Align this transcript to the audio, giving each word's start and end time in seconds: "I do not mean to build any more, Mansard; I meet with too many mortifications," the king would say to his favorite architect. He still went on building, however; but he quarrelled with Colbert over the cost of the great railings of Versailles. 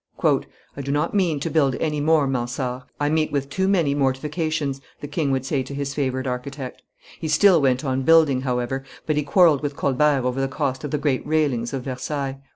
"I 0.23 0.81
do 0.83 0.91
not 0.91 1.13
mean 1.13 1.39
to 1.41 1.49
build 1.51 1.75
any 1.75 2.01
more, 2.01 2.25
Mansard; 2.25 2.81
I 2.99 3.07
meet 3.07 3.31
with 3.31 3.51
too 3.51 3.67
many 3.67 3.93
mortifications," 3.93 4.81
the 4.99 5.07
king 5.07 5.29
would 5.29 5.45
say 5.45 5.61
to 5.61 5.75
his 5.75 5.93
favorite 5.93 6.25
architect. 6.25 6.81
He 7.19 7.27
still 7.27 7.61
went 7.61 7.85
on 7.85 8.01
building, 8.01 8.41
however; 8.41 8.83
but 9.05 9.15
he 9.15 9.21
quarrelled 9.21 9.61
with 9.61 9.75
Colbert 9.75 10.25
over 10.25 10.41
the 10.41 10.47
cost 10.47 10.83
of 10.83 10.89
the 10.89 10.97
great 10.97 11.23
railings 11.27 11.71
of 11.71 11.83
Versailles. 11.83 12.39